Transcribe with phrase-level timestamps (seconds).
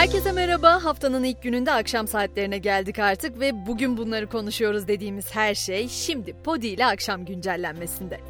[0.00, 0.84] Herkese merhaba.
[0.84, 6.36] Haftanın ilk gününde akşam saatlerine geldik artık ve bugün bunları konuşuyoruz dediğimiz her şey şimdi
[6.44, 8.20] Podi ile akşam güncellenmesinde.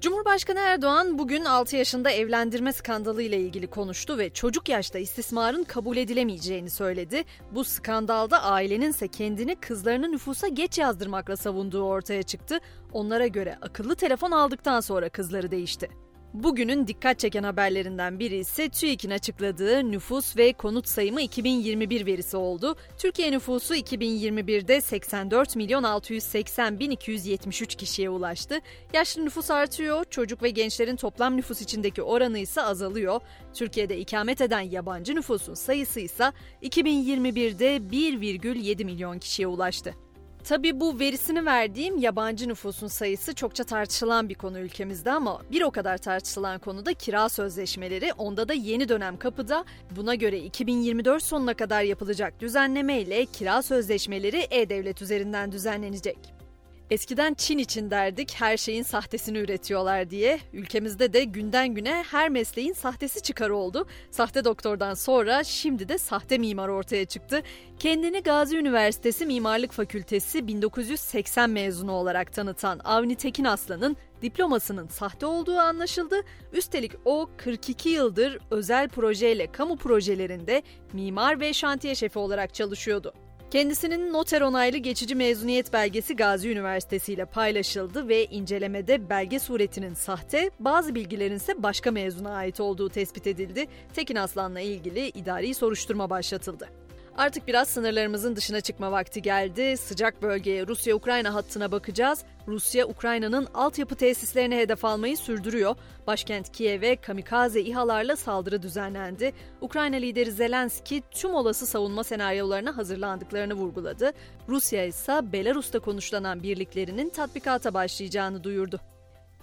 [0.00, 5.96] Cumhurbaşkanı Erdoğan bugün 6 yaşında evlendirme skandalı ile ilgili konuştu ve çocuk yaşta istismarın kabul
[5.96, 7.24] edilemeyeceğini söyledi.
[7.50, 12.58] Bu skandalda ailenin ise kendini kızlarını nüfusa geç yazdırmakla savunduğu ortaya çıktı.
[12.92, 16.03] Onlara göre akıllı telefon aldıktan sonra kızları değişti.
[16.34, 22.76] Bugünün dikkat çeken haberlerinden biri ise TÜİK'in açıkladığı nüfus ve konut sayımı 2021 verisi oldu.
[22.98, 28.58] Türkiye nüfusu 2021'de 84 milyon 680 bin 273 kişiye ulaştı.
[28.92, 33.20] Yaşlı nüfus artıyor, çocuk ve gençlerin toplam nüfus içindeki oranı ise azalıyor.
[33.54, 36.32] Türkiye'de ikamet eden yabancı nüfusun sayısı ise
[36.62, 40.03] 2021'de 1,7 milyon kişiye ulaştı.
[40.44, 45.70] Tabi bu verisini verdiğim yabancı nüfusun sayısı çokça tartışılan bir konu ülkemizde ama bir o
[45.70, 48.12] kadar tartışılan konu da kira sözleşmeleri.
[48.12, 49.64] Onda da yeni dönem kapıda.
[49.90, 56.43] Buna göre 2024 sonuna kadar yapılacak düzenleme ile kira sözleşmeleri e-devlet üzerinden düzenlenecek.
[56.90, 60.40] Eskiden Çin için derdik her şeyin sahtesini üretiyorlar diye.
[60.52, 63.86] Ülkemizde de günden güne her mesleğin sahtesi çıkar oldu.
[64.10, 67.42] Sahte doktordan sonra şimdi de sahte mimar ortaya çıktı.
[67.78, 75.58] Kendini Gazi Üniversitesi Mimarlık Fakültesi 1980 mezunu olarak tanıtan Avni Tekin Aslan'ın diplomasının sahte olduğu
[75.58, 76.16] anlaşıldı.
[76.52, 80.62] Üstelik o 42 yıldır özel projeyle kamu projelerinde
[80.92, 83.14] mimar ve şantiye şefi olarak çalışıyordu.
[83.54, 90.50] Kendisinin noter onaylı geçici mezuniyet belgesi Gazi Üniversitesi ile paylaşıldı ve incelemede belge suretinin sahte,
[90.60, 93.66] bazı bilgilerin ise başka mezuna ait olduğu tespit edildi.
[93.94, 96.68] Tekin Aslan'la ilgili idari soruşturma başlatıldı.
[97.16, 99.76] Artık biraz sınırlarımızın dışına çıkma vakti geldi.
[99.76, 102.24] Sıcak bölgeye Rusya-Ukrayna hattına bakacağız.
[102.48, 105.76] Rusya, Ukrayna'nın altyapı tesislerine hedef almayı sürdürüyor.
[106.06, 109.32] Başkent Kiev'e kamikaze İHA'larla saldırı düzenlendi.
[109.60, 114.12] Ukrayna lideri Zelenski tüm olası savunma senaryolarına hazırlandıklarını vurguladı.
[114.48, 118.80] Rusya ise Belarus'ta konuşlanan birliklerinin tatbikata başlayacağını duyurdu.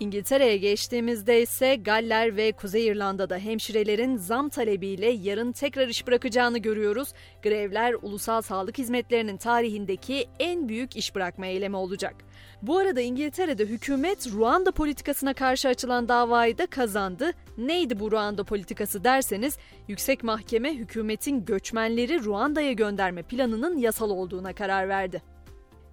[0.01, 7.09] İngiltere'ye geçtiğimizde ise Galler ve Kuzey İrlanda'da hemşirelerin zam talebiyle yarın tekrar iş bırakacağını görüyoruz.
[7.43, 12.15] Grevler ulusal sağlık hizmetlerinin tarihindeki en büyük iş bırakma eylemi olacak.
[12.61, 17.31] Bu arada İngiltere'de hükümet Ruanda politikasına karşı açılan davayı da kazandı.
[17.57, 19.57] Neydi bu Ruanda politikası derseniz,
[19.87, 25.30] yüksek mahkeme hükümetin göçmenleri Ruanda'ya gönderme planının yasal olduğuna karar verdi.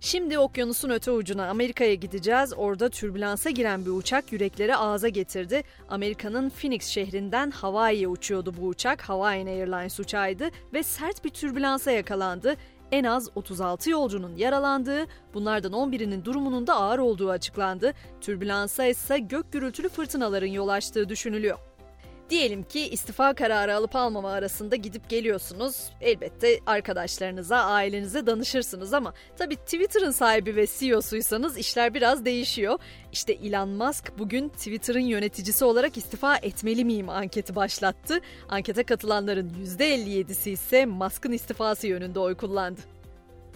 [0.00, 2.52] Şimdi okyanusun öte ucuna Amerika'ya gideceğiz.
[2.56, 5.62] Orada türbülansa giren bir uçak yürekleri ağza getirdi.
[5.88, 9.00] Amerika'nın Phoenix şehrinden Hawaii'ye uçuyordu bu uçak.
[9.00, 12.56] Hawaiian Airlines uçağıydı ve sert bir türbülansa yakalandı.
[12.92, 17.92] En az 36 yolcunun yaralandığı, bunlardan 11'inin durumunun da ağır olduğu açıklandı.
[18.20, 21.67] Türbülansa ise gök gürültülü fırtınaların yol açtığı düşünülüyor.
[22.30, 25.90] Diyelim ki istifa kararı alıp almama arasında gidip geliyorsunuz.
[26.00, 32.78] Elbette arkadaşlarınıza, ailenize danışırsınız ama tabii Twitter'ın sahibi ve CEO'suysanız işler biraz değişiyor.
[33.12, 38.20] İşte Elon Musk bugün Twitter'ın yöneticisi olarak istifa etmeli miyim anketi başlattı.
[38.48, 42.97] Ankete katılanların %57'si ise Musk'ın istifası yönünde oy kullandı.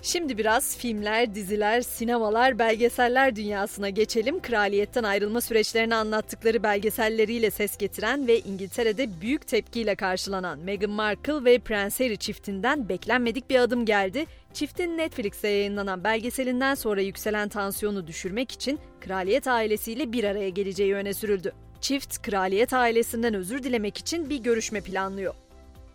[0.05, 4.43] Şimdi biraz filmler, diziler, sinemalar, belgeseller dünyasına geçelim.
[4.43, 11.59] Kraliyetten ayrılma süreçlerini anlattıkları belgeselleriyle ses getiren ve İngiltere'de büyük tepkiyle karşılanan Meghan Markle ve
[11.59, 14.27] Prens Harry çiftinden beklenmedik bir adım geldi.
[14.53, 21.15] Çiftin Netflix'te yayınlanan belgeselinden sonra yükselen tansiyonu düşürmek için kraliyet ailesiyle bir araya geleceği öne
[21.15, 21.53] sürüldü.
[21.81, 25.35] Çift kraliyet ailesinden özür dilemek için bir görüşme planlıyor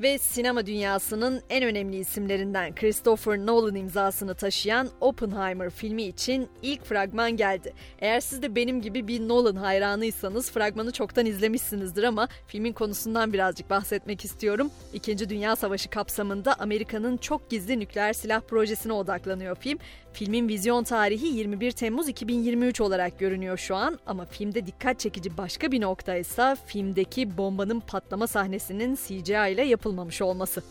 [0.02, 7.32] ve sinema dünyasının en önemli isimlerinden Christopher Nolan imzasını taşıyan Oppenheimer filmi için ilk fragman
[7.32, 7.74] geldi.
[8.00, 13.70] Eğer siz de benim gibi bir Nolan hayranıysanız fragmanı çoktan izlemişsinizdir ama filmin konusundan birazcık
[13.70, 14.72] bahsetmek istiyorum.
[14.94, 19.80] İkinci Dünya Savaşı kapsamında Amerika'nın çok gizli nükleer silah projesine odaklanıyor film.
[20.14, 25.72] Filmin vizyon tarihi 21 Temmuz 2023 olarak görünüyor şu an ama filmde dikkat çekici başka
[25.72, 30.64] bir nokta ise filmdeki bombanın patlama sahnesinin CGI ile yapılmamış olması.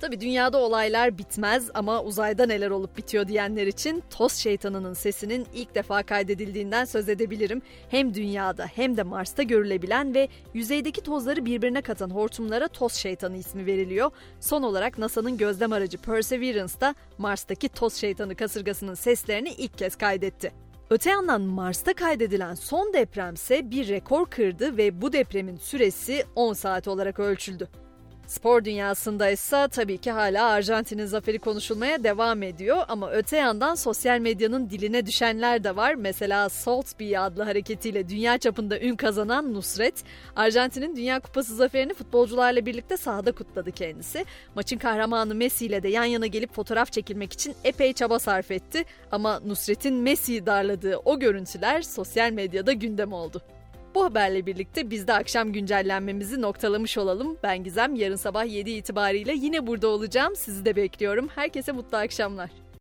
[0.00, 5.74] Tabi dünyada olaylar bitmez ama uzayda neler olup bitiyor diyenler için toz şeytanının sesinin ilk
[5.74, 7.62] defa kaydedildiğinden söz edebilirim.
[7.88, 13.66] Hem dünyada hem de Mars'ta görülebilen ve yüzeydeki tozları birbirine katan hortumlara toz şeytanı ismi
[13.66, 14.10] veriliyor.
[14.40, 20.52] Son olarak NASA'nın gözlem aracı Perseverance da Mars'taki toz şeytanı kasırgasının seslerini ilk kez kaydetti.
[20.90, 26.88] Öte yandan Mars'ta kaydedilen son depremse bir rekor kırdı ve bu depremin süresi 10 saat
[26.88, 27.68] olarak ölçüldü.
[28.26, 34.18] Spor dünyasında ise tabii ki hala Arjantin'in zaferi konuşulmaya devam ediyor ama öte yandan sosyal
[34.18, 35.94] medyanın diline düşenler de var.
[35.94, 40.04] Mesela Saltby adlı hareketiyle dünya çapında ün kazanan Nusret,
[40.36, 44.24] Arjantin'in Dünya Kupası zaferini futbolcularla birlikte sahada kutladı kendisi.
[44.54, 48.84] Maçın kahramanı Messi ile de yan yana gelip fotoğraf çekilmek için epey çaba sarf etti
[49.10, 53.42] ama Nusret'in Messi'yi darladığı o görüntüler sosyal medyada gündem oldu.
[53.94, 57.36] Bu haberle birlikte biz de akşam güncellenmemizi noktalamış olalım.
[57.42, 60.36] Ben Gizem yarın sabah 7 itibariyle yine burada olacağım.
[60.36, 61.28] Sizi de bekliyorum.
[61.34, 62.61] Herkese mutlu akşamlar.